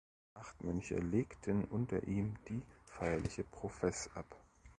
[0.33, 4.25] Acht Mönche legten unter ihm die feierliche Profess ab.